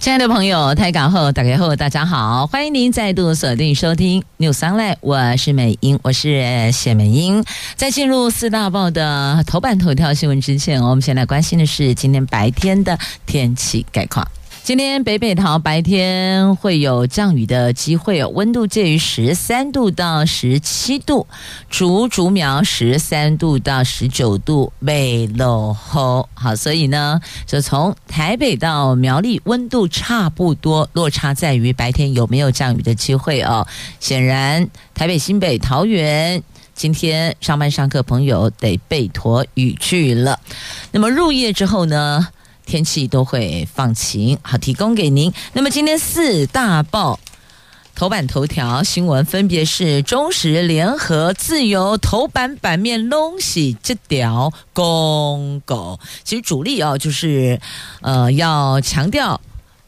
[0.00, 7.44] 亲爱的朋友，台港后打开后，大家好，欢迎您再度锁定收听 News Online，我是美英，我是谢美英。
[7.76, 14.26] 在进入四大报的头版头条新闻之前，我们先来关心的是今天白天的天气概况。
[14.70, 21.26] 今天北北桃白天会有降雨的机会，温度介于十三度到十七度，
[21.68, 33.66] 竹竹苗十三度到十九度，北落后好，所以呢，就从台北到苗栗温度差不多，落差在于白天有没有降雨的机会哦。
[33.98, 36.40] 显然，台北、新北、桃园
[36.76, 40.38] 今天上班上课朋友得备妥雨具了。
[40.92, 42.28] 那么入夜之后呢？
[42.70, 45.32] 天气都会放晴，好，提供给您。
[45.54, 47.18] 那么今天四大报
[47.96, 55.98] 头版头条新闻分别是中时、联合、自由头版版面拢是这条公狗。
[56.22, 57.60] 其实主力哦，就是
[58.02, 59.40] 呃要强调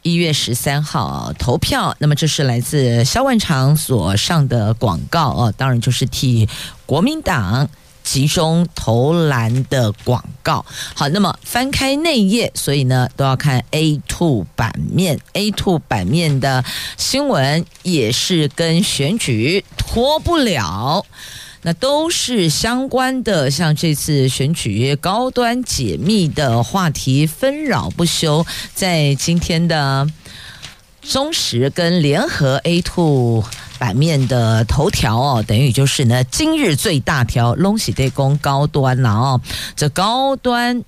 [0.03, 1.95] 一月十三号投票。
[2.01, 6.49] 那么这是来自萧万长所上的广告哦，当然就是替
[6.85, 7.69] 国民党。
[8.03, 10.65] 集中投篮的广告，
[10.95, 15.19] 好，那么翻开内页，所以呢都要看 A two 版面。
[15.33, 16.65] A two 版面的
[16.97, 21.05] 新闻也是跟选举脱不了，
[21.63, 28.45] 那都是相关的，像这次选举高端解密的话题纷扰不休，
[28.75, 30.07] 在今天的
[31.03, 33.45] 中时跟联合 A two。
[33.79, 39.41] 版面的头条哦，等于就是呢，今日最大条，拢是在讲高端了哦。
[39.75, 40.85] 这高端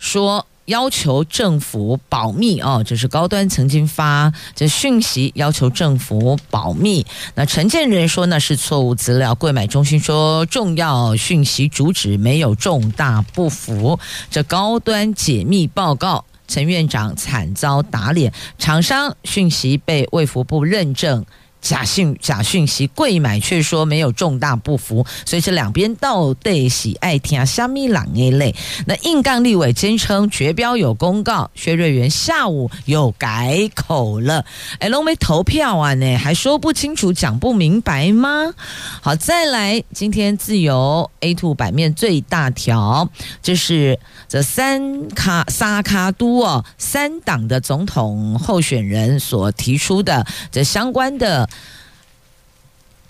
[0.00, 7.06] 说要求政府保密哦，这是高端曾经发这讯息要求政府保密。
[7.36, 14.00] 那承建人说那是错误资料，柜买中心说重要讯息主旨没有重大不符。
[14.28, 21.26] 这高端解密报告，陈院长惨遭打脸，厂商讯息被卫福部认证。
[21.64, 28.54] 假讯假讯息，贵买却说没有重大不符，所以这两边到底喜爱听虾米人的类。
[28.86, 34.44] 那硬杠立委坚称绝标有公告，薛瑞元下午又改口了。
[34.78, 38.52] 哎，龙没投票啊呢，还说不清楚，讲不明白吗？
[39.00, 43.08] 好，再来，今天自由 A two 版面最大条，
[43.42, 43.98] 这是
[44.28, 51.48] 这三卡萨卡都哦，三党的总统候选人所提出的这相关的。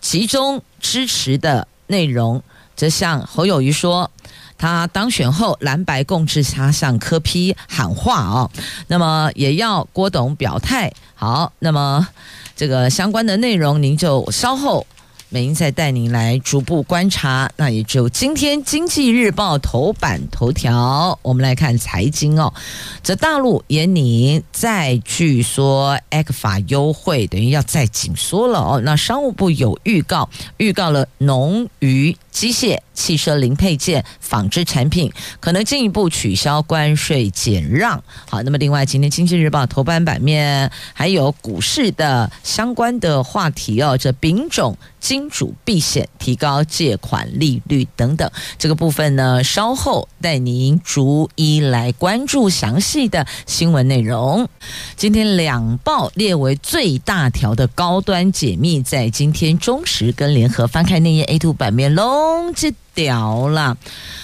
[0.01, 2.43] 其中支持的内容，
[2.77, 4.11] 则向侯友谊说，
[4.59, 8.51] 他当选后蓝白共治，他向柯批喊话哦，
[8.89, 10.93] 那么也要郭董表态。
[11.15, 12.07] 好，那么
[12.55, 14.87] 这个相关的内容，您就稍后。
[15.35, 21.19] 美英再带您来逐步观察，那也只有今天《经济日报》头版头条。
[21.23, 22.55] 我们来看财经哦，
[23.03, 28.81] 这大陆也拟再据说 A 克法优惠，等于要再紧缩了哦。
[28.85, 32.17] 那商务部有预告，预告了农渔。
[32.31, 38.03] 机械、汽车零配件、纺织产品可能进一步取消关税减让。
[38.29, 54.49] 好，那么另外，今天《经济日报》头版版面还有股市的相关的话题哦，这丙种金主避险、提高借款利率等等，这个部分呢，稍后带您逐一来关注详细的新闻内容。
[54.97, 62.53] 今天两报列为最大条的高端解密，在今天中时跟联合翻开内页 A2 版面喽。
[62.95, 63.77] 击掉了。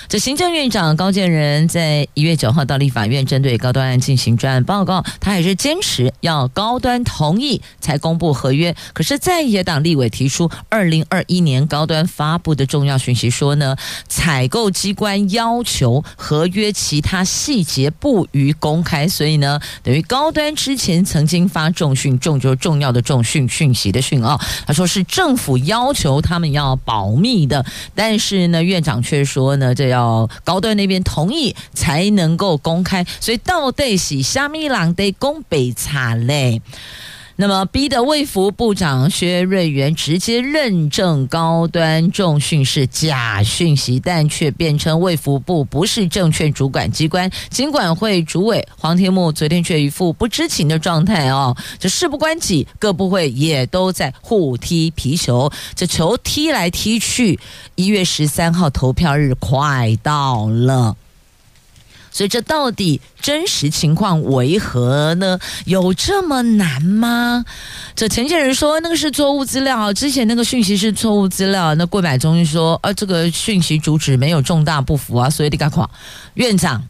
[0.08, 8.74] 这行政院长高建仁在一月九号到立法院针对高端案进行专案报告，他还是坚持要高端同意才公布合约。
[8.92, 13.76] 可是，在野党立委提出二零二一年高端发布的重要讯息说呢，
[14.08, 27.64] 采购机关要求合约其他细节不予公开，所以呢，等于高端之前曾经发重讯，重就是重要的重讯讯息的讯哦，他说是政府要求他们要保密的，
[27.94, 28.59] 但是呢。
[28.62, 36.60] 院长却说呢，这要高端那边同意才能够公开，所以到底是虾米人得公北茶嘞？
[37.40, 57.40] 那么逼得卫福部长薛瑞元直接认证高端重讯是假讯息，但却辩称卫福部不是证券主管机关，尽管会主委黄天牧昨天却一副不知情的状态哦，这事不关己，各部会也都在互踢皮球，这球踢来踢去，
[57.74, 60.94] 一月十三号投票日快到了。
[62.10, 65.38] 所以这到底真实情况为何呢？
[65.64, 67.44] 有这么难吗？
[67.94, 71.74] 这陈建人说那个是错误资料，之前那个讯息是错误资料。
[71.76, 75.88] 那柜买中心说啊，这个讯息主旨没有重大不符啊，所以你赶快
[76.34, 76.82] 院长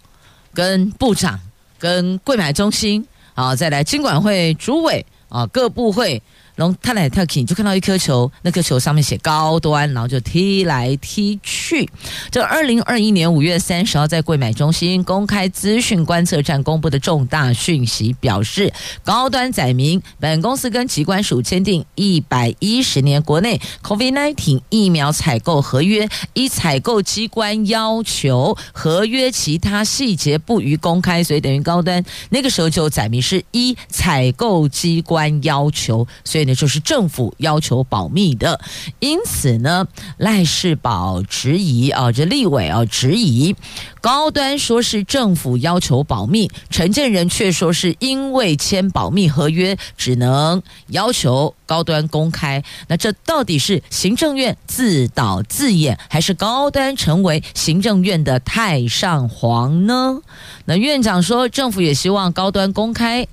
[0.55, 1.39] 跟部长
[1.79, 6.23] 跟柜买中心啊，再来经管会主委啊，各部会。
[6.61, 11.89] 然后他来跳起，你就看到一颗球，那颗球上面写高端，然后就踢来踢去。
[12.31, 18.71] 这二零二一年五月三十号在柜买中心公开资讯观测站公布的重大讯息表示，
[19.03, 36.50] 高端载明本公司跟疾管署签订一百一十年国内 COVID-19 疫苗采购合约，依采购机关要求，合约其他细节不予公开，所以等于高端那个时候就载明是一采购机关要求，所以。
[36.51, 38.61] 也就是政府要求保密的，
[38.99, 39.87] 因此呢，
[40.17, 43.55] 赖世宝质疑啊，这立委啊质疑
[44.01, 52.65] 高端说是政府要求保密，陈建仁却说是因为签保密合约，只能要求高端公开。
[52.89, 60.19] 那这到底是行政院自导自演，还是高端成为行政院的太上皇呢？
[60.65, 63.29] 那院长说，政府也希望高端公开。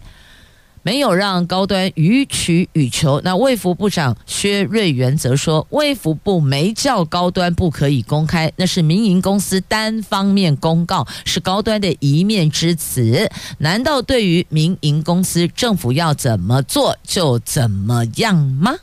[0.88, 3.19] 没有让高端予取予求。
[3.22, 13.30] 那卫福部长薛瑞元则说，卫福部没叫高端不可以公开，那是民营公司单方面公告，是高端的一面之词。
[13.57, 18.74] 难道对于民营公司，政府要怎么做就怎么样吗？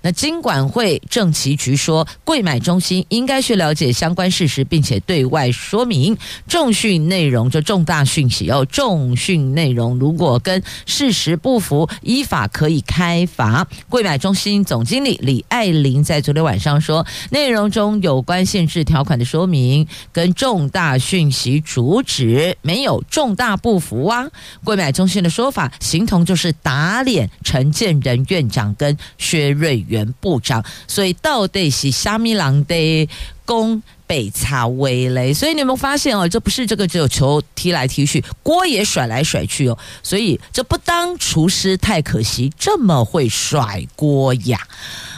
[0.00, 6.16] 那金管会政企局说，柜买中心应该去了解相关事实，并且对外说明
[6.46, 8.64] 重讯内容，就重大讯息哦。
[8.70, 13.66] 重讯内容如果跟事实不符，依法可以开罚。
[13.88, 24.26] 柜买中心总经理李爱玲在昨天晚上说，内容中有关限制条款的说明跟重大讯息主旨没有重大不符啊。
[24.62, 33.08] 柜买中心的说法，形同就是打脸陈建仁院长跟薛瑞原部长，所以到底是虾米人的
[33.44, 35.34] 攻北茶威雷？
[35.34, 36.28] 所以你有没有发现哦？
[36.28, 39.76] 这不是这个只有球踢来踢去，锅也甩来甩去哦。
[40.02, 44.60] 所以这不当厨师太可惜，这么会甩锅呀！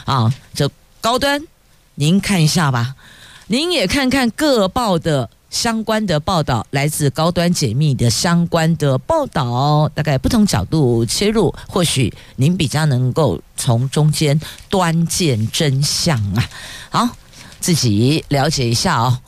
[0.05, 0.69] 啊，这
[0.99, 1.45] 高端，
[1.95, 2.95] 您看一下吧，
[3.47, 5.29] 您也看看各报的。
[5.51, 14.39] 相关的报道来自高端解密的相关的报道，大概不同角度切入，或许您比较能够从中间
[14.69, 16.49] 端见真相啊。
[16.89, 17.09] 好，
[17.59, 19.19] 自己了解一下哦。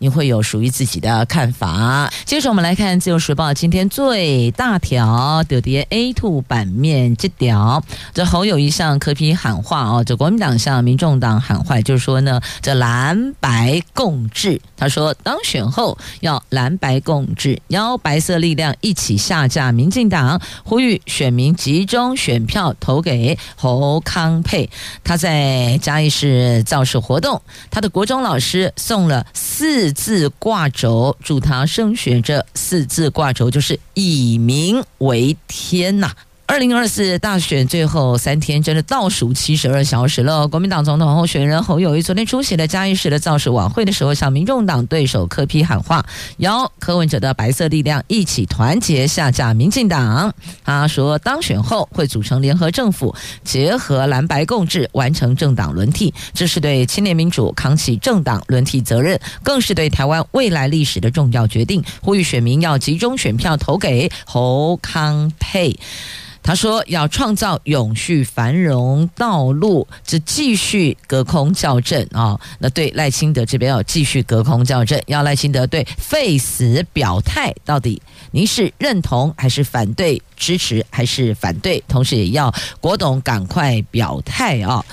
[0.00, 2.10] 你会有属于自己的看法。
[2.24, 14.58] 接着我们来看《自由时报》今天最大条的跌 A two 版面这条，这侯友谊向柯 P 喊话哦，这国民党向民众党喊话，就是说呢，这蓝白共治。
[14.74, 24.70] 他说当选后要蓝白共治，邀白色力量一起下架民进党，呼吁选民集中选票投给侯康沛。
[25.04, 29.89] 他在嘉义市造势活动，他的国中老师送了四。
[29.92, 32.20] 字挂轴，祝他升学。
[32.20, 36.12] 这四字挂轴就是以民为天呐、
[36.50, 40.48] 二零二四大选最后三天，真的倒数七十二小时了。
[40.48, 46.04] 国民党总统候选人侯友谊昨天出席了嘉义市的造势晚会的时候，向民众党对手柯批喊话，
[46.38, 50.34] 邀柯文哲的白色力量一起团结下架民进党。
[50.64, 53.14] 他说，当选后会组成联合政府，
[53.44, 56.12] 结合蓝白共治，完成政党轮替。
[56.34, 61.80] 这是对青年民主扛起政党轮替责任，更是对台湾未来历史的重要决定。
[62.02, 65.78] 呼吁选民要集中选票投给侯康沛。
[66.42, 72.38] 他说：“要创造永续繁荣道路，这继续隔空校正啊！
[72.58, 80.20] 那对赖清德这边要继续隔空校正，要赖清德对废死表态，到底您是认同还是反对？
[80.36, 81.82] 支持还是反对？
[81.86, 84.84] 同时也要国董赶快表态啊！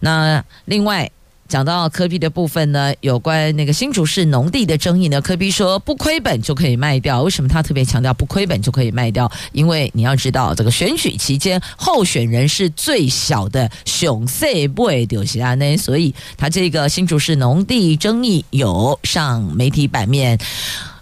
[0.00, 1.10] 那另外。”
[1.52, 7.20] 讲到柯比的部分呢，有关那个新竹市农地的争议呢，柯比说不亏本就可以卖掉。
[7.20, 9.30] 为什么他特别强调不亏本就可以卖掉？
[9.52, 20.38] 因为你要知道，这个选举期间候选人是最小的熊色不会丢下呢，所以他这个新竹市农地争议有上媒体版面，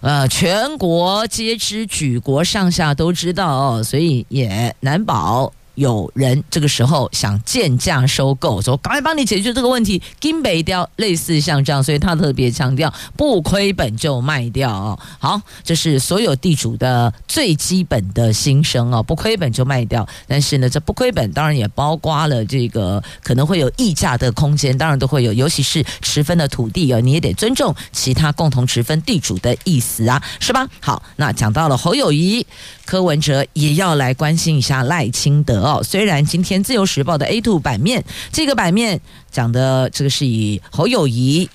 [0.00, 5.52] 呃，全国皆知，举国上下都知道哦，所以也难保。
[5.74, 14.98] 有人这个时候想贱价收购，说赶快帮你解决这个问题，金北雕类似像这样，所以他特别强调不亏本就卖掉哦。
[15.18, 20.06] 好，这是所有地主的最基本的心声哦，不亏本就卖掉。
[20.26, 30.68] 但是呢，这不亏本当然也包括了这个可能会有溢价的空间，当然都会有，尤其是持分的土地哦，你也得尊重其他共同持分地主的意思啊，是吧？
[30.80, 32.46] 好，那讲到了侯友谊。
[32.86, 35.82] 柯文哲也要来关心一下赖清德哦。
[35.82, 39.00] 虽然今天《自由时报》的 A two 版面，这个版面
[39.30, 41.48] 讲的这个是以侯友谊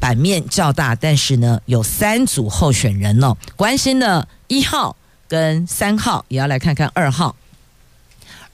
[0.00, 3.36] 版面较大，但是呢，有三组候选人哦。
[3.56, 4.96] 关心的一号
[5.28, 7.36] 跟三号，也要来看看二号。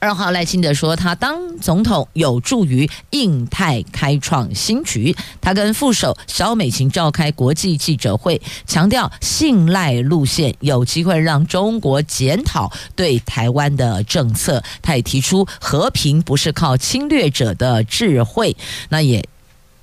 [0.01, 5.15] 二号赖清德说，他当总统有助于印太开创新局。
[5.39, 14.63] 他跟副手萧美琴召开国际记者会，强调信赖路线有机会让中国检讨对台湾的政策。
[14.81, 18.57] 他也提出和平不是靠侵略者的智慧。
[18.89, 19.23] 那也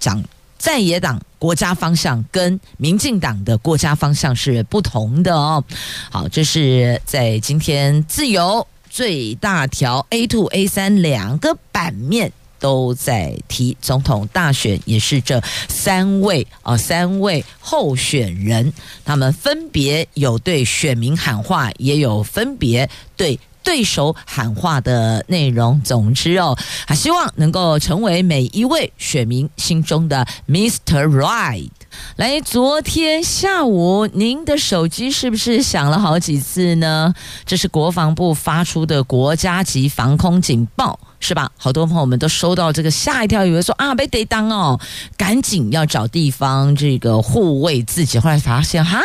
[0.01, 0.21] 讲
[0.59, 5.63] 在野党国家方向跟民进党的国家方向是不同的哦。
[6.11, 8.67] 好，这是在今天自由。
[8.99, 18.73] 最大条 A two A 三两个版面都在提总统大选，也是这三位啊三位候选人，
[19.05, 25.81] 他们分别有对选民喊话，也有分别对对手喊话的内容。
[25.83, 31.07] 总之哦，还希望能够成为每一位选民心中的 Mr.
[31.07, 31.71] Right。
[32.17, 37.15] 来，昨天下午您的手机是不是响了好几次呢？
[37.45, 40.99] 这是国防部发出的国家级防空警报。
[41.21, 41.51] 是吧？
[41.57, 44.79] 好多朋友们都收到这个吓一跳，以为说啊被逮当哦，
[45.17, 48.19] 赶紧要找地方这个护卫自己。
[48.19, 49.03] 后来发现哈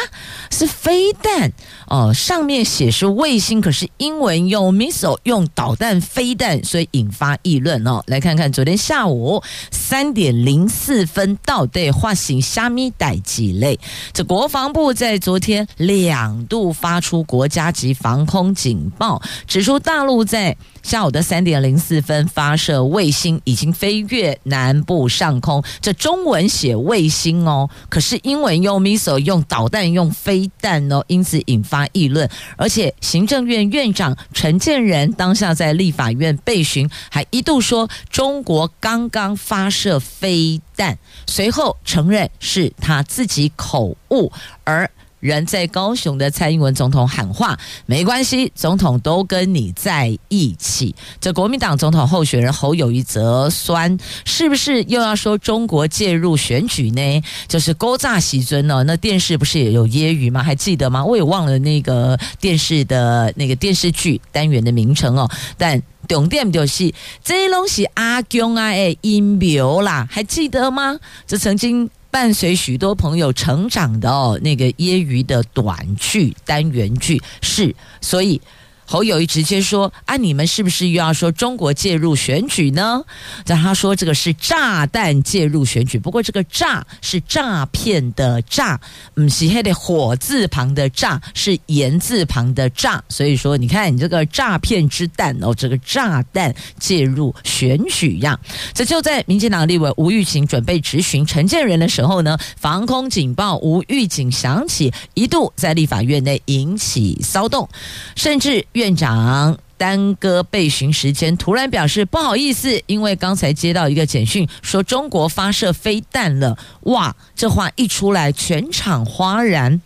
[0.51, 1.51] 是飞弹
[1.87, 8.03] 哦，上面写是卫星，可是英文用 missile 用导弹飞弹，所以引发议论哦。
[8.07, 9.41] 来看看昨天下午
[9.71, 13.79] 三点零四分到底发生虾米代志嘞？
[14.13, 20.55] 这国防部在昨天两度发出国家级防空警报，指出大陆在。
[20.83, 25.63] 下午的三点零四分发射卫星，已经飞越南部上空。
[25.81, 32.29] 这中文写卫星哦，可是英文用 missile 用导弹用飞弹哦，因此引发议论。
[32.57, 44.31] 而且行政院院长陈建仁当下在立法院备询，还一度说中国刚刚发射飞弹，随后承认是他自己口误，
[44.65, 44.89] 而。
[45.23, 60.43] 人在高雄的蔡英文总统喊话：“没关系，总统都跟你在一起。”这国民党总统候选人侯友宜则酸：“是不是又要说中国介入选举呢？”就是勾诈袭尊哦，那电视不是也有揶揄吗？
[60.43, 61.05] 还记得吗？
[61.05, 65.29] 我也忘了那个电视的那个电视剧单元的名称哦。
[65.57, 70.99] 但重点就是这东西阿公啊诶阴谋啦，还记得吗？
[71.25, 71.89] 这曾经。
[72.13, 78.39] 伴随许多朋友成长的哦，那个业余的短剧单元剧是，所以。
[78.85, 83.01] 侯友宜直接说：“啊，你们是不是又要说中国介入选举呢？”
[83.45, 88.79] 但他说这个是炸弹介入选举，不过这个“诈”是诈骗的“诈”，
[89.15, 93.03] 嗯，是黑的火字旁的“诈”，是言字旁的“诈”。
[93.09, 98.37] 所以说，你看你这个诈骗之弹哦，这个炸弹介入选举呀。
[98.73, 107.67] 这就在民进党立委吴玉琴准备质询陈建仁的时候呢，防空警报无预警响起，一度在立法院内引起骚动，
[108.15, 108.65] 甚至。
[108.73, 116.57] 院长耽搁被询时间，突然表示不好意思，因为刚才接到一个简讯，说中国发射飞弹了。
[116.81, 119.81] 哇，这话一出来，全场哗然。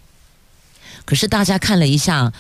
[1.06, 2.34] 可是大家看了一下。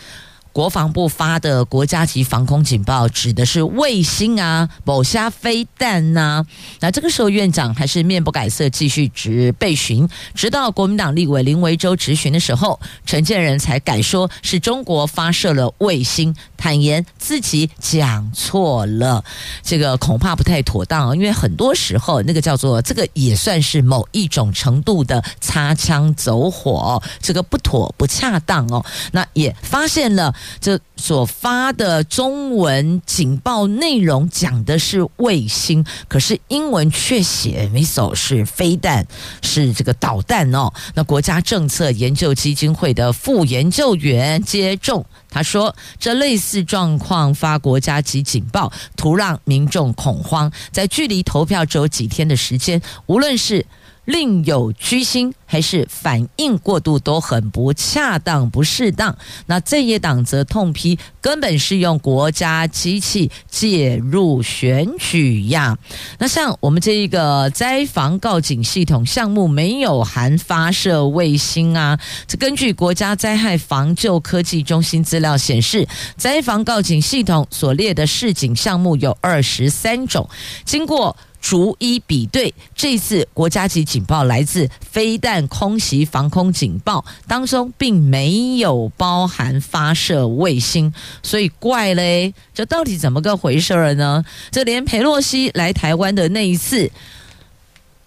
[0.57, 6.43] 国防部发的国家级防空警报指的是卫星啊，某虾飞弹呐、
[6.79, 19.23] 那这个时候院长还是面不改色，继续直被询，直到国民党立委林维洲质询的时候，陈建仁才敢说是中国发射了卫星，坦言自己讲错了。
[19.61, 28.83] 这个恐怕不太妥当，因为很多时候那个叫做这个也算是某一种程度的擦枪走火，这个不妥不恰当哦。
[29.11, 30.33] 那也发现了。
[30.59, 39.05] 这所发的中文警报内容讲的是卫星，可是英文却写 missile 是飞弹，
[39.41, 40.71] 是这个导弹哦。
[40.95, 50.51] 那国家政策研究基金会的副研究员接种他说，这类似状况发国家级警报，图让民众恐慌。
[50.71, 53.65] 在距离投票只有几天的时间，无论是
[54.07, 59.17] 另有居心，还是反应过度都很不恰当、不适当。
[59.47, 65.77] 那在野党则痛批，根本是用国家机器介入选举呀。
[66.19, 71.99] 那像我们这一个灾防告警系统项目，没有含发射卫星啊。
[72.25, 75.85] 这根据国家灾害防救科技中心资料显示，
[76.15, 80.29] 灾防告警系统所列的示警项目有二十三种，
[80.63, 81.13] 经过。
[81.39, 94.25] 逐一比对，这次国家级警报来自飞弹空袭防空警报当中，并没有包含发射卫星，所以怪嘞，这到底怎么个回事儿呢？
[94.51, 96.91] 这连裴洛西来台湾的那一次，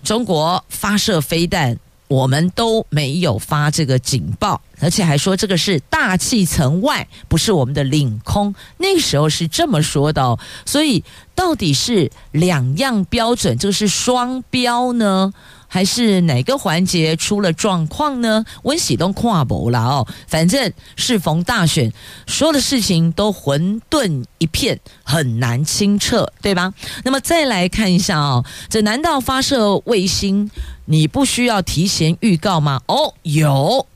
[0.02, 1.78] 中国发射飞弹。
[2.10, 8.52] 我们都没有发这个警报，而且还说这个是大气层外，不是我们的领空。
[8.78, 10.36] 那时候是这么说的，
[10.66, 11.04] 所以
[11.36, 15.32] 到底是两样标准，就是双标呢？
[15.72, 18.44] 还是哪个环节出了状况呢？
[18.64, 21.92] 温喜东跨博了哦，反正适逢大选，
[22.26, 26.74] 所有的事情都混沌一片，很难清澈，对吧？
[27.04, 30.50] 那么再来看一下哦，这难道发射卫星
[30.86, 32.80] 你不需要提前预告吗？
[32.88, 33.86] 哦，有。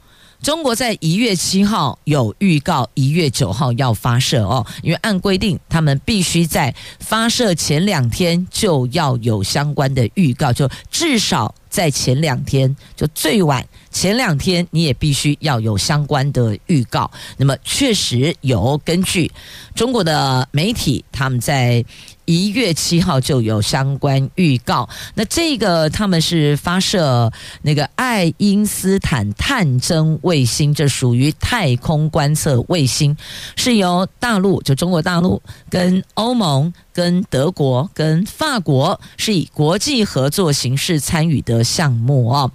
[0.44, 17.10] 中国在一月七号有预告，一月九号要发射哦，因为按规定，他们必须在发射前两天就要有相关的预告，就至少在前两天，就最晚前两天你也必须要有相关的预告。
[17.38, 19.32] 那么确实有根据
[19.74, 21.82] 中国的媒体，他们在。
[22.24, 33.16] 一月七号就有相关预告，那这个他们是发射那个爱因斯坦探针卫星，这属于太空观测卫星，
[33.56, 42.50] 是由大陆就中国大陆跟欧盟、跟德国、跟法国是以国际合作形式参与的项目哦。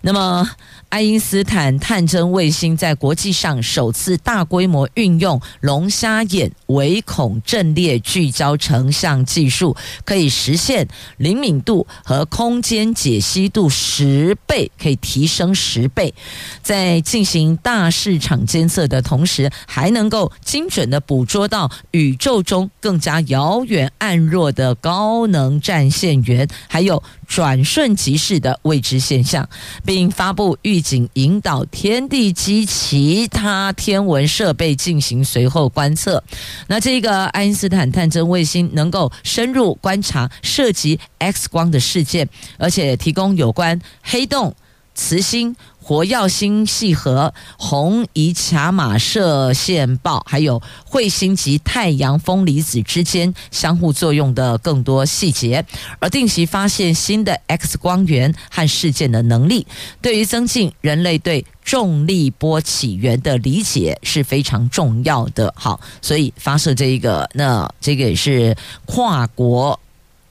[0.00, 0.48] 那么。
[0.96, 9.76] 爱因斯坦探针卫星在国际上首次大规模运用龙虾眼微孔阵列聚焦成像技术，
[10.06, 10.88] 可以实现
[11.18, 16.14] 灵敏度和空间解析度十倍，可以提升十倍。
[16.62, 27.02] 在进行大市场监测的同时，还能够精准地捕捉到宇宙中更加遥远暗弱的高能战线源，还有。
[27.26, 29.48] 转瞬即逝的未知现象，
[29.84, 36.22] 并发布预警，引导天地及其他天文设备进行随后观测。
[36.68, 44.54] 那这个爱因斯坦探针卫星能够深入观察涉及 X 光的事件，而且提供有关黑洞、
[44.94, 45.54] 磁星。
[45.86, 55.64] 活耀星系和红移卡马射线暴，还有彗星及太阳风离子之间相互作用的更多细节，
[56.00, 59.64] 而定期发现新的 X 光源和事件的能力，
[60.02, 65.54] 对于增进人类对重力波起源的理解是非常重要的。
[65.56, 69.78] 好，所以发射这一个，那这个也是跨国。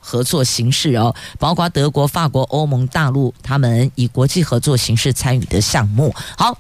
[0.05, 6.13] 合作形式哦，包括德国、法国、欧盟、大陆，他们以国际合作形式参与的项目。
[6.37, 6.55] 好，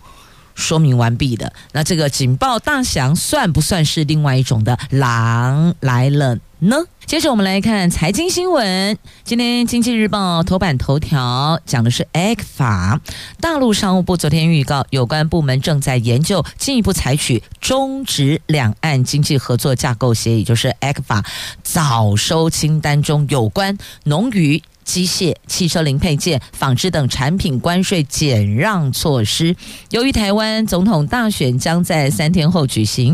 [0.55, 1.53] 说明完毕的。
[1.73, 6.77] 那这个警报大响，算不算是另外一种的狼来了呢？
[7.05, 8.97] 接着我们来看财经新闻。
[9.23, 12.99] 今天《经济日报》头版头条讲的是 ECFA。
[13.39, 21.23] 大陆商务部昨天预告，有关部门正在研究进一步采取终止两岸经济合作架构协议，就是 ECFA
[21.61, 24.63] 早收清单中有关农渔。
[24.85, 29.53] 机械、汽车零配件、纺织等产品关税减让措施。
[29.89, 33.13] 由于台湾总统大选将在三天后举行，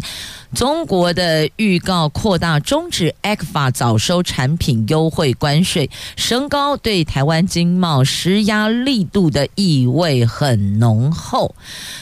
[0.53, 11.55] 中国的预告扩大终止 ECFA 早收产品优惠关税，升高对台湾经贸施压力度的意味很浓厚。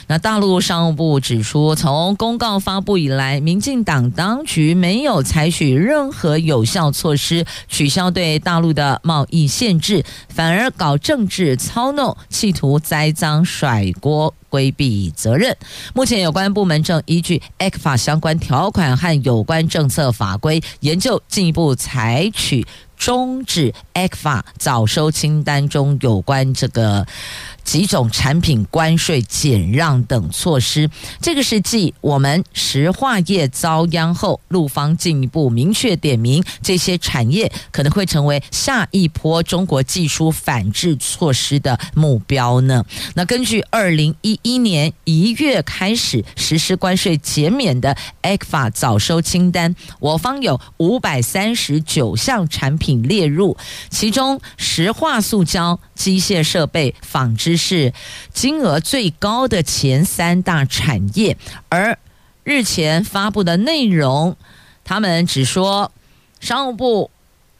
[0.07, 15.53] 那大陆商务部指出，从公告发布以来，民进党当局没有采取任何有效措施取消对大陆的贸易限制，反而搞政治操弄，企图栽赃甩锅，规避责任。
[15.93, 27.05] 目前有关部门正依据 ECFA 相关条款和有关政策法规，研究进一步采取终止 ECFA 早收清单中有关这个。
[27.69, 30.89] 几种产品关税减让等措施。
[31.21, 42.83] 这个是继我们石化业遭殃后，陆方进一步明确点明，这些产业可能会成为下一波中国技术反制措施的目标呢。
[43.13, 53.55] 那根据二零一一年一月开始实施关税减免的 ECFA 早收清单，我方有五百三十九项产品列入，
[53.91, 57.93] 其中石化塑胶、机械设备、纺织是
[58.33, 61.37] 金额最高的前三大产业，
[61.69, 61.99] 而
[62.43, 64.35] 日前发布的内容，
[64.83, 65.91] 他们只说
[66.39, 67.11] 商务部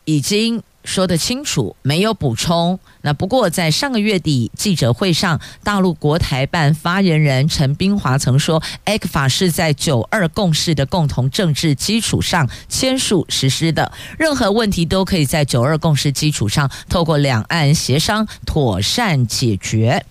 [0.06, 0.64] 已经。
[0.90, 2.80] 说得清楚，没有补充。
[3.02, 20.04] 那不过在上个月底记者会上，大陆国台办发言人陈冰华曾说，ECFA 是在九二共识的共同政治基础上签署实施的，任何问题都可以在九二共识基础上透过两岸协商妥善解决。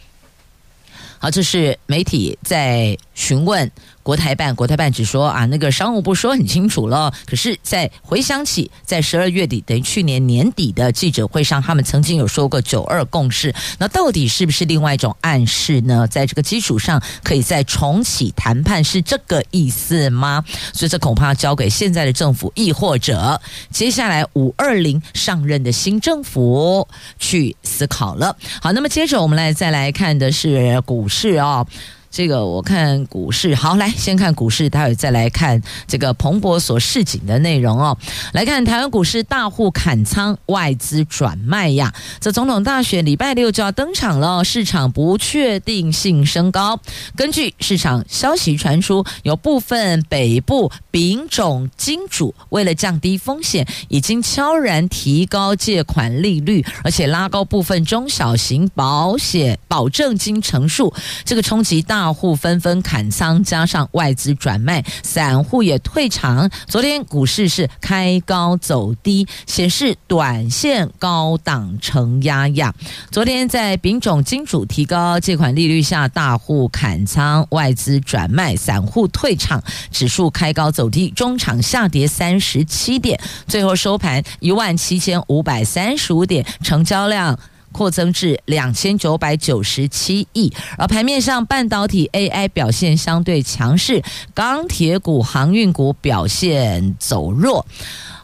[1.19, 3.69] 好，这是媒体在询问。
[4.01, 7.13] 国台办，国台办只说啊，那个商务部说很清楚了。
[7.27, 16.07] 可是，在回想起在十二月底，等于去年年底的记者会上，他们曾经有说过“九二共识”，那到底是不是另外一种暗示呢？
[16.09, 20.43] 在这个基础上，可以再重启谈判，是这个意思吗？
[20.73, 23.39] 所以，这恐怕要交给现在的政府，亦或者
[23.71, 28.35] 接下来五二零上任的新政府去思考了。
[28.63, 31.67] 好，那么接着我们来再来看的是股市哦。
[32.11, 37.97] 这个我看股市，好，来先看股市，待会再来看这个彭博所示警的内容哦。
[38.33, 41.95] 来看台湾股市，大户砍仓，外资转卖呀。
[42.19, 46.81] 这总统大选礼拜六就要登场了，市场不确定性升高。
[47.15, 60.93] 根据市场消息传出，有部分北部丙种金主为了降低风险，已经悄然提高借款利率，而且拉高部分中小型保险保证金成数，
[61.25, 62.08] 这个冲击大。
[62.09, 66.49] 大户纷纷砍仓，加上外资转卖，散户也退场。
[66.67, 72.75] 昨天股市是开高走低，显示短线高档承压呀。
[73.11, 87.39] 昨天在丙种金主提高借款利率下，大户砍仓，外资转卖，散户退场，指数开高走低，中场下跌三十七点，最后收盘一万七千五百三十五点，成交量。
[87.73, 94.03] 扩增至两千九百九十七亿，而盘面上半导体 AI 表现相对强势，
[94.35, 97.65] 钢铁股、航运股表现走弱。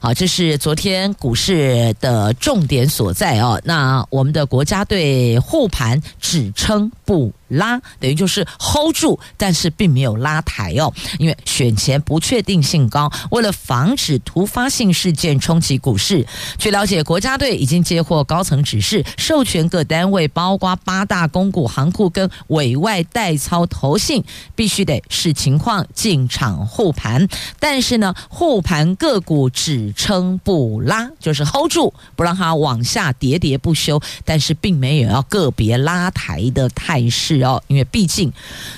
[0.00, 3.58] 好，这是昨天股市的重点所在哦。
[3.64, 10.92] 那我们的国家队护盘只撑不拉，等于就是 hold 住，但是并没有拉抬哦。
[11.18, 16.26] 因为选前不确定性高，为了防止突发性事件冲击股市，
[16.58, 24.22] 据了解，国家队已经接获高层指示，授权各单位，包括八大公股行库跟委外代操投信，
[24.54, 27.26] 必须得视情况进场护盘。
[27.58, 38.32] 但是呢，护盘个股只撑不拉，就是 hold 住，不让它往下跌跌不休，但是并没有要个别拉抬的态势哦，因为毕竟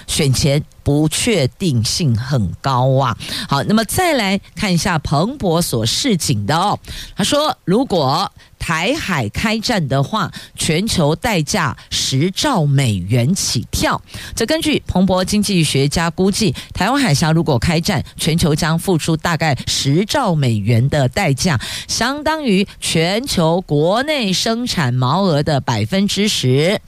[0.07, 3.18] 选前不确定性很高啊。
[3.49, 6.79] 好，那么再来看一下彭博所示警的哦，
[7.16, 8.31] 他说如果。
[8.59, 14.01] 台海开战的话，全球代价十兆美元起跳。
[14.35, 26.81] 这根据彭博经济学家估计，台湾海峡如果开战，全球将付出大概十兆美元的代价，相当于全球国内生产毛额的百分之十，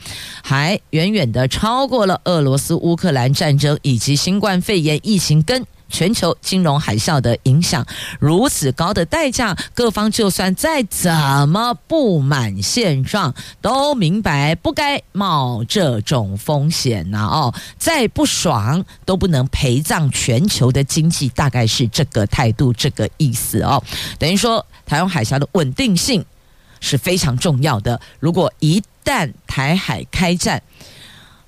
[0.42, 5.64] 还远远的超过了俄罗斯乌克兰战争以及新冠肺炎疫情跟。
[5.90, 7.82] 全球金融海啸的影响，
[8.20, 11.10] 如此高的代价，各方就算再怎
[11.48, 17.26] 么不满现状，都明白不该冒这种风险呐！
[17.26, 23.82] 哦，再不爽都不能陪葬全球的经济，大概是这个态度，这个意思哦。
[24.18, 26.22] 等于说，台湾海峡的稳定性
[26.80, 27.98] 是非常重要的。
[28.20, 30.62] 如果一旦台海开战，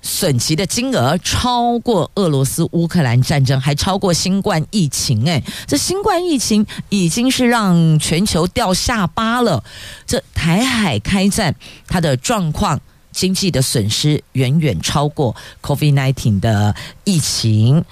[0.01, 5.27] 损及的金额超过俄罗斯乌克兰战争，还超过新冠疫情。
[5.29, 9.63] 哎，这新冠疫情已经是让全球掉下巴了。
[10.07, 11.55] 这台海开战，
[11.87, 12.79] 它的状况、
[13.11, 17.83] 经济的损失远远超过 COVID-19 的疫情，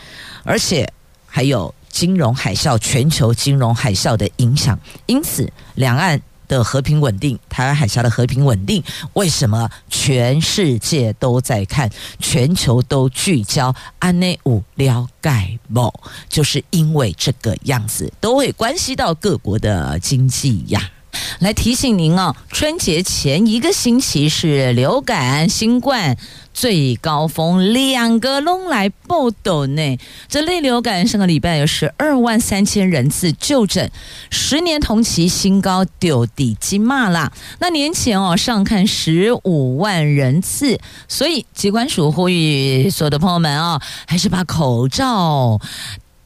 [0.43, 0.91] 而且
[1.27, 4.79] 还有金融海啸、全球金融海啸的影响。
[5.05, 6.21] 因此，两岸。
[6.49, 8.83] 的和平稳定，台湾海峡的和平稳定，
[9.13, 13.73] 为什么全世界都在看，全球都聚焦？
[13.99, 15.93] 安内五了解某？
[16.27, 20.91] 就是因为这个样子，都会关系到各国的经济呀。
[21.39, 26.17] 来提醒您哦，春节前一个星期是流感、新冠。
[26.59, 29.97] 最高峰，两个拢来报道呢。
[30.27, 33.89] 这类流感上个礼拜有十二万三千人次就诊，
[34.29, 37.31] 十年同期新高丢底金骂啦。
[37.59, 45.61] 那年前哦上看十五万人次，所以疾管署呼吁所有的朋友们哦，还是把口罩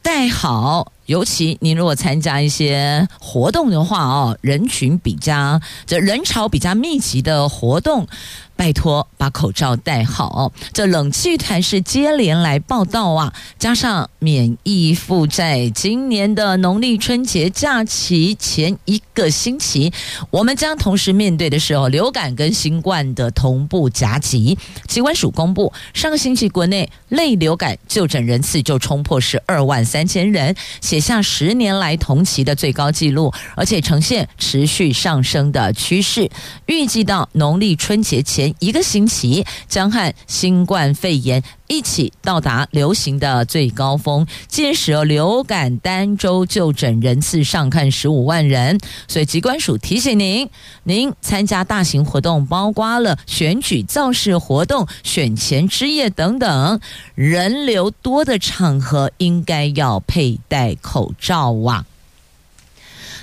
[0.02, 0.92] 戴好。
[1.06, 8.08] 尤其您如果参加一些活动的话哦，人群比较这人潮比较密集的活动。
[8.56, 10.52] 拜托，把口罩戴好。
[10.72, 19.92] 这冷气团是接连来报道啊，加上免疫负债，今年的农历春节假期前一个星期，
[20.30, 24.58] 我们将同时面对的是哦流感跟新冠的同步夹击。
[24.88, 36.30] 疾管署公布，上个星期国内类流感就诊人次就冲破十二万三千人，写下十年来同期的最高纪录，而且呈现持续上升的趋势。
[36.68, 38.53] 预计到农历春节前。
[38.60, 48.80] 一个星期将和新冠肺炎一起到达流行的最高峰，届时流感单周就诊人次上看十五万人。
[49.08, 50.50] 所以疾管署提醒您，
[50.84, 56.80] 您参加大型活动，包括了选举造势活动、选前之夜等等
[57.16, 61.86] 人流多的场合，应该要佩戴口罩啊。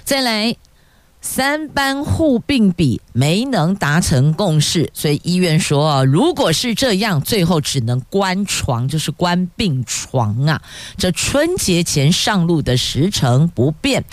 [0.05, 0.57] 再来。
[1.33, 10.61] 三班护病比没能达成共识，所以医院说，如果是这样，最后只能关床，就是关病床啊。
[10.97, 14.05] 这春节前上路的时程不变，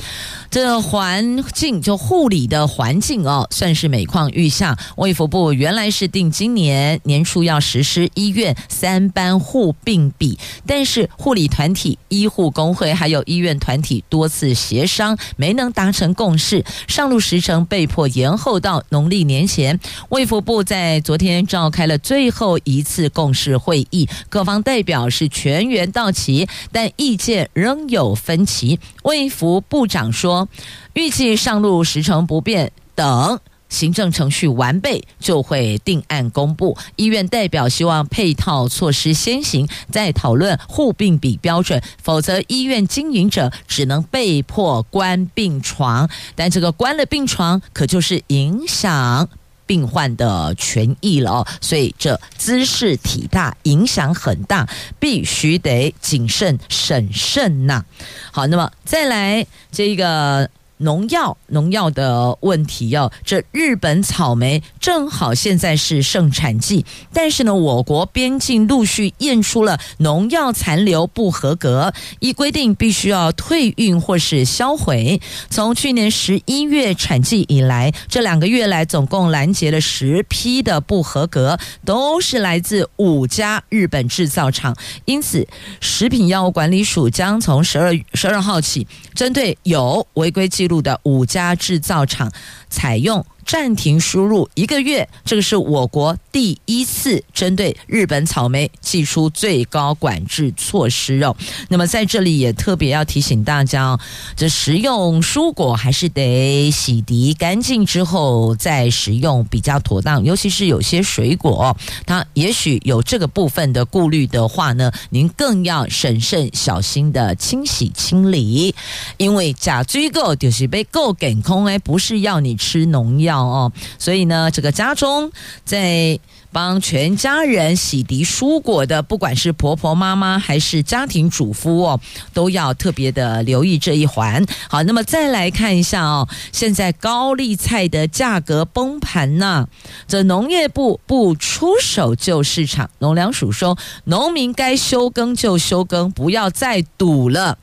[0.51, 4.77] 这环境就护理的环境哦，算是每况愈下。
[4.97, 16.63] 卫福部原来是定今年年初要实施医院三班护病比，但是护理团体、医护工会还有医院团体多次协商，没能达成共识。
[16.87, 28.81] 上上路时程被迫延后到农历年前，卫福部在昨天召开了最后一次共识会议，各方代表是全员到齐，但意见仍有分歧。
[29.03, 30.49] 卫福部长说，
[30.95, 36.77] 预计上路时程不变，等行政程序完备就会定案公布。
[36.95, 46.09] 医院代表希望配套措施先行，再讨论护病比标准，否则医院经营者只能被迫关病床。
[46.35, 49.27] 但这个关了病床，可就是影响
[49.65, 51.47] 病患的权益了哦。
[51.59, 54.67] 所以这姿势体大，影响很大，
[54.99, 57.83] 必须得谨慎审慎呐。
[58.31, 60.49] 好，那么再来这个。
[60.77, 75.19] 农药农药的问题哦，这日本草莓正好现在是盛产季，但是呢，我国边境陆续验出了农药残留不合格，依规定必须要退运或是销毁。
[75.49, 84.75] 从去年十一月产季以来，这两个月来总共拦截了十批的不合格，都是来自五家日本制造厂。
[85.05, 85.47] 因此，
[85.79, 92.31] 食品药物管理署将从十二十二号起，针对有违规记录的五家制造厂，
[92.69, 101.33] 采用暂停输入一个月，这个是我国第一次针对日本草莓祭出最高管制措施哦。
[101.69, 103.99] 那么在这里也特别要提醒大家哦，
[104.35, 118.75] 这食用蔬果还是得洗涤干净之后再食用比较妥当，尤其是有些水果，它也许有这个部分的顾虑的话呢，您更要审慎小心的清洗清理，
[119.15, 123.36] 因为假追购就是被购给空哎，不是要你吃农药。
[123.39, 125.31] 哦哦，所以呢，这个家中
[125.63, 126.19] 在
[126.51, 131.99] 帮全家人洗涤蔬果的，不管是婆婆妈妈还是家庭主妇哦，
[132.33, 134.45] 都要特别的留意这一环。
[134.69, 139.67] 好，那么再来看一下哦，现在高丽菜的价格崩盘呢，
[140.07, 147.57] 这农业部不出手救市场，农粮署说，农民该休耕就休耕，不要再赌了。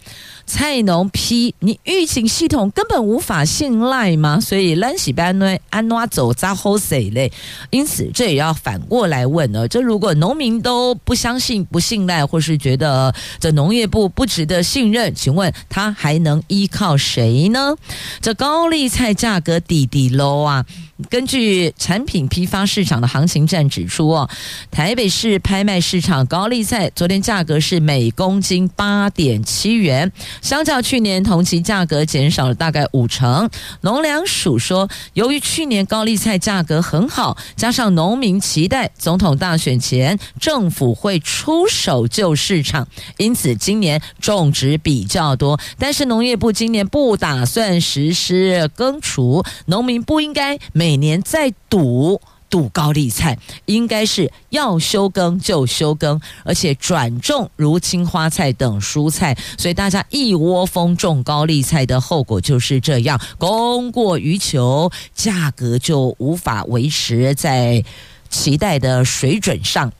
[0.46, 4.38] 菜农批你预警系统根本无法信赖吗？
[4.38, 7.32] 所以兰喜班安怎走咋好谁嘞？
[7.70, 17.76] 因此这也要反反过来问呢：这如果农民都不相信、不信赖，或是觉得这农业部不值得信任，请问他还能依靠谁呢？
[18.20, 20.66] 这高丽菜价格低低 low 啊！
[21.10, 24.28] 根据产品批发市场的行情站指出，哦，
[24.70, 33.50] 台北市拍卖市场高丽菜昨天价格是每公斤八点七元，相较去年同期价格减少了大概五成。
[33.80, 45.58] 农粮署说，由于去年高丽菜价格很好，加上农民期待总统大选前政府会出手救市场，因此今年种植比较多。
[45.76, 52.20] 但是农业部今年不打算实施耕除，农民不应该每年在赌。
[52.50, 59.36] 赌高丽菜，应该是要休耕就休耕，而且转种如青花菜等蔬菜。
[59.58, 67.82] 所以大家一窝蜂种高丽菜的后果就是这样，供过于求，价格就无法维持在
[68.30, 69.90] 期待的水准上。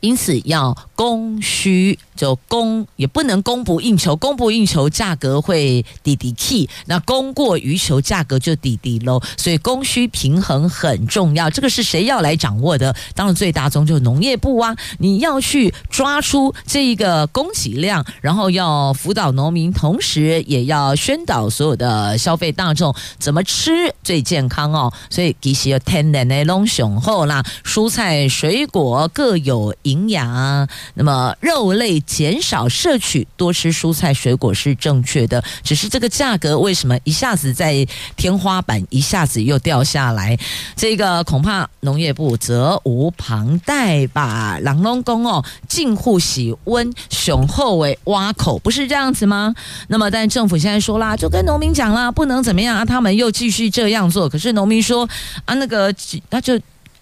[0.00, 9.20] 因此要供需就供也不能供不应求，供不应求价格会滴滴 key，那供过于求价格就滴滴喽。
[9.36, 12.94] 所以供需平衡很重要，这个是谁要来掌握的？
[13.14, 23.70] 当然最大宗就是农业部啊，你要去抓出这一个供给量，然后要辅导农民，同时也要宣导所有的消费大众怎么吃
[24.02, 24.92] 最健康哦。
[25.08, 29.74] 所以其实有天然的龙雄厚啦，蔬菜水果各有。
[29.90, 35.42] 营养，那么肉类减少摄取，多吃蔬菜水果是正确的。
[35.64, 37.84] 只是这个价格为什么一下子在
[38.16, 40.38] 天花板，一下子又掉下来？
[40.76, 44.58] 这个恐怕农业部责无旁贷吧？
[44.62, 49.52] 朗龙公哦，近乎喜温雄厚为挖口，不是这样子吗？
[49.88, 54.28] 那么，但政府现在说啦，就跟农民讲啦，不能怎么样啊，他们又继续这样做。
[54.28, 55.08] 可是农民说
[55.44, 55.92] 啊，那个
[56.30, 56.58] 那就。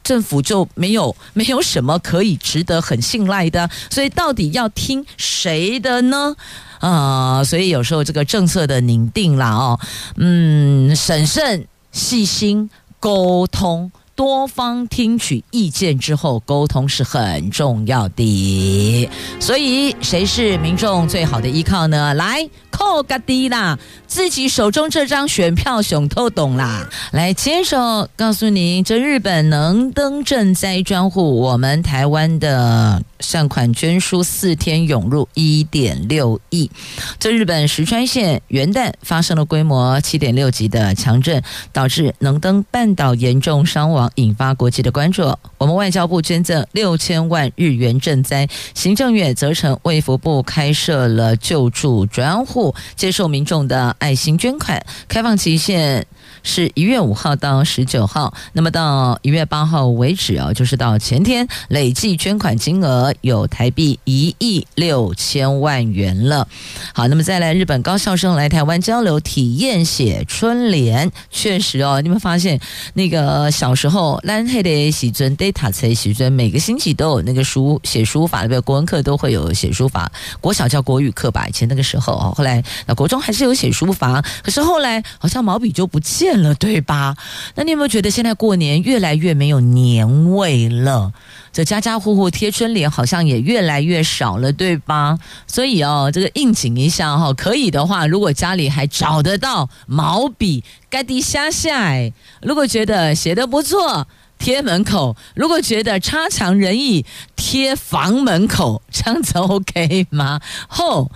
[0.08, 6.34] 政府就没有没有什么可以值得很信赖的，所以到底要听谁的呢？
[6.80, 9.80] 啊、所以有时候这个政策的拟定了，哦，
[10.16, 13.92] 嗯，审慎细心沟通。
[14.18, 19.09] 多方听取意见之后，沟通是很重要的。
[19.38, 22.12] 所以，谁是民众最好的依靠呢？
[22.14, 23.78] 来，扣个低啦，
[24.09, 26.88] 自己手中这张选票熊都懂啦。
[27.12, 36.70] 来，接手告诉您，这日本能登赈灾专户，我们台湾的善款捐书四天涌入一点六亿。
[37.18, 44.11] 这日本石川县元旦发生了规模七点六级的强震，导致能登半岛严重伤亡。
[44.16, 45.37] 引发国际的关注。
[45.59, 56.07] 我们外交部捐赠六千万日元赈灾，行政院责成卫福部开设了救助专户，接受民众的爱心捐款，开放期限。
[56.42, 66.46] 是一月五号到十九号，那么到一月八号为止啊，就是到前天，累计捐款金额有台币一亿六千万元了。
[66.94, 72.61] 好，那么再来，日本高校生来台湾交流体验写春联，确实哦，你们发现
[72.94, 78.61] 那个小时候蓝黑的喜尊 data 才喜尊，每个星期都有那个书写书法，对不对？
[78.61, 87.16] 国文课都会有写书法，国小叫国语课吧，以前那个时候哦，后来那国中还是有写书法，可是后来好像毛笔就不见了，对吧？
[87.54, 91.12] 那你有没有觉得现在过年越来越没有年味了？
[91.52, 95.18] 这家家户户贴春联好像也越来越少了，对吧？
[95.46, 102.12] 所以哦，这个应景一下哈，可以的话，如果家里还找得到毛笔，该滴下下哎。
[102.42, 104.06] 如果觉得写的不错，
[104.38, 107.05] 贴门口；如果觉得差强人意，
[107.37, 110.40] 贴房门口， 这样子 OK 吗？
[110.68, 111.11] 吼。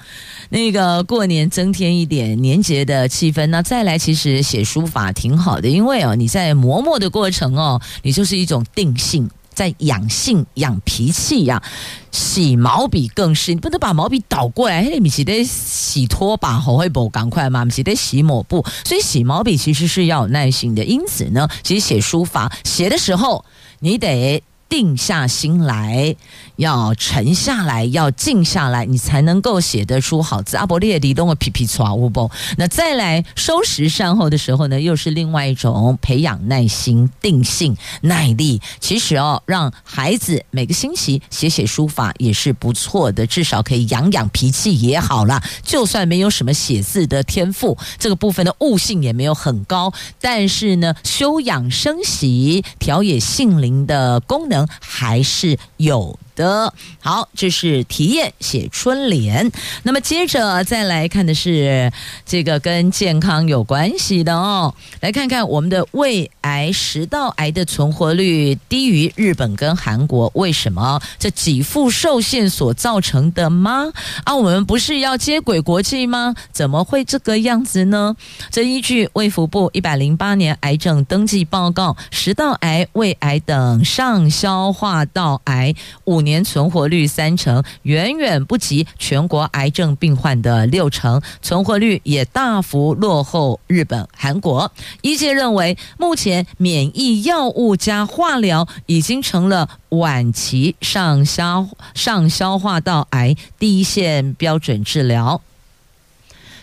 [0.51, 11.63] 那个过年增添一点年节的气氛，那再来其实写书法挺好的，因为哦你在磨墨的过程哦，你就是一种定性，在养性养脾气呀。
[12.11, 20.85] 洗毛笔更是，你不能把毛笔倒过来，你是得洗拖把好会不赶快嘛，你是得洗抹布，所以洗毛笔其实是要有耐心的。
[20.85, 23.45] 因此呢，其实写书法写的时候，
[23.81, 24.43] 你得。
[24.73, 26.17] 定下心来，
[26.57, 30.57] 要沉下来，要静下来，你才能够写得出好字。
[30.57, 32.31] 阿伯列里东的皮皮剉乌波？
[32.57, 38.61] 那再来收拾善后的时候呢，又是另外一种培养耐心、定性、耐力。
[38.81, 45.43] 其实哦，让孩子每个星期写写书法也是不错的，至少可以养养脾气也好啦。
[45.63, 54.67] 就算没有什么写字的天赋，这个部分的悟性也没有很高，但是呢，休养生息、调冶性灵的功能。
[54.81, 56.73] 还是有的。
[57.01, 59.51] 好，这是体验写春联。
[59.83, 61.93] 那么接着再来看的是
[62.25, 64.75] 这个跟健康有关系的哦。
[65.01, 71.01] 来看看我们的胃癌、食道癌的存活率低于日本跟韩国，为什么？
[71.19, 73.93] 这给付受限所造成的吗？
[74.25, 76.35] 啊，我们不是要接轨国际吗？
[76.53, 78.17] 怎么会这个样子呢？
[78.51, 87.03] 这依据卫福部一百零八年癌症登记报告，食道癌、胃癌等上消化道癌五年存活率。
[87.13, 94.73] 三成，远远不及全国癌症病患的六成，存活率也大幅落后日本、韩国。
[95.03, 105.43] 医界认为，目前免疫药物加化疗已经成了晚期上消上消化道癌第一线标准治疗。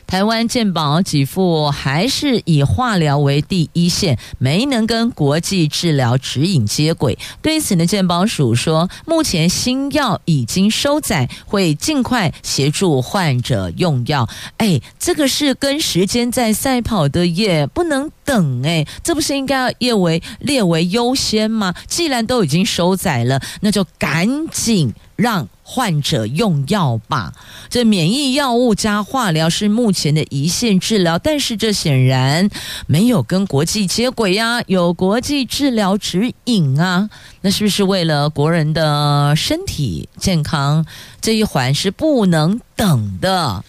[0.10, 7.16] 台湾健保给付还是以化疗为第一线，没能跟国际治疗指引接轨。
[7.44, 14.28] 对此呢，健保署说，目前新药已经收载，会尽快协助患者用药。
[14.58, 21.76] 哎，这个是跟时间在赛跑的耶，不能等哎，这不是应该要列为列为优先吗？
[21.86, 25.48] 既然都已经收载了，那就赶紧让。
[25.72, 27.32] 患者用药吧，
[27.70, 32.50] 这免疫药物加化疗是目前的一线治疗，但是这显然
[32.88, 37.08] 没有跟国际接轨呀，有国际治疗指引啊，
[37.42, 40.84] 那是不是为了国人的身体健康
[41.22, 43.64] 这一环是不能等的？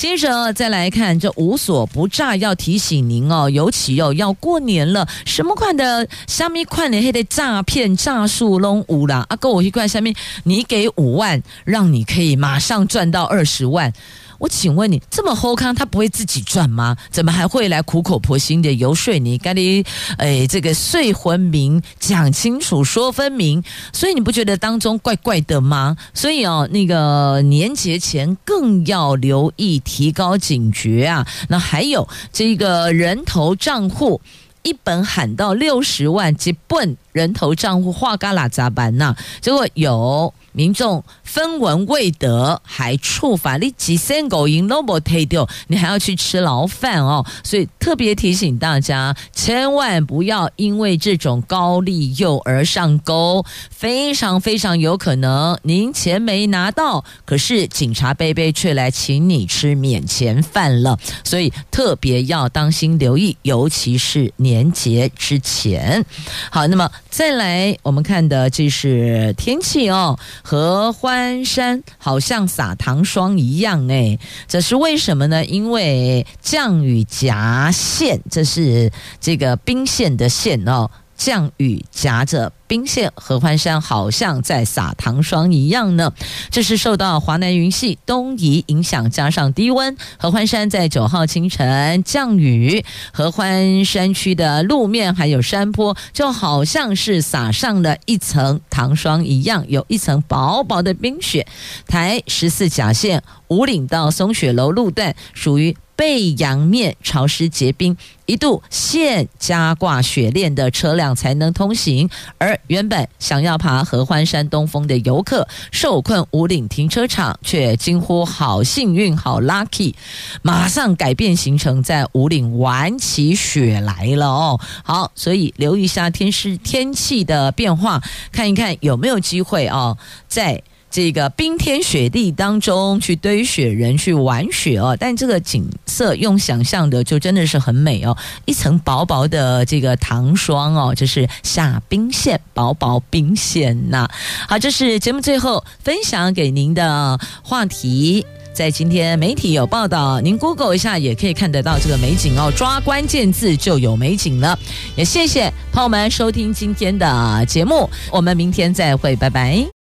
[0.00, 13.92] 接着再来看这无所不诈，要提醒您哦，尤其哦要过年了，什么款的虾米款的黑的诈骗诈术拢有啦，啊，跟我一块下面，你给五万，让你可以马上赚到二十万。
[14.40, 16.96] 我请问你，这么厚康，他不会自己赚吗？
[17.10, 19.36] 怎么还会来苦口婆心的游说你？
[19.36, 19.84] 赶紧，
[20.16, 23.62] 哎，这个说分明，讲清楚，说分明。
[23.92, 25.94] 所以你不觉得当中怪怪的吗？
[26.14, 31.26] 所以哦，那个年节前更要留意，提高警觉啊。
[31.50, 34.22] 那还有这个人头账户。
[34.62, 39.16] 一本喊到六十万，即奔人头账户画嘎啦咋办呢？
[39.40, 47.24] 结果有民众分文未得，还触法，你几千狗银都没退掉，你还要去吃牢饭哦。
[47.44, 60.98] 所以特别提醒大家，千万不要因为这种高利诱而上钩，非常非常有可能您钱没拿到，可是警察贝贝却来请你吃免钱饭了。
[61.22, 64.32] 所以特别要当心留意，尤其是。
[64.40, 66.04] 年节之前，
[66.50, 75.44] 好，那么再来我们看的这是天气哦，合欢山好像撒糖霜一样哎，这是为什么呢？
[75.44, 78.90] 因为降雨夹线，这是
[79.20, 80.90] 这个冰线的线哦。
[81.20, 86.10] 降雨夹着冰线，合欢山好像在撒糖霜一样呢。
[86.50, 101.46] 这是受到华南云系东移影响，加上低温，合欢山在九号清晨降雨，合欢山区的路面还有山坡，就好像是撒上了一层糖霜一样，有一层薄薄的冰雪。
[101.86, 105.76] 台十四甲线五岭到松雪楼路段属于。
[106.00, 107.94] 背阳面潮湿结冰，
[108.24, 119.92] 一度限加挂雪链的车辆才能通行，而原本想要爬合欢山东峰的游客受困五岭停车场，却惊呼好幸运，好 lucky，
[120.40, 124.58] 马上改变行程，在五岭玩起雪来了哦。
[124.82, 130.62] 好，所以留意一下天时天气的变化，看一看有没有机会哦，在。
[130.90, 144.08] 这个冰天雪地当中去堆雪人去玩雪哦，但这个景色用想象的就真的是很美哦，一层薄薄的这个糖霜哦，就是下冰线，薄薄冰线呐。
[144.48, 154.58] 好，这是节目最后分享给您的话题，在今天媒体有报道，您 Google 一下也可以看得到这个美景哦，抓关键字就有美景了。
[154.96, 159.70] 也谢谢朋友们收听今天的节目，我们明天再会，拜拜。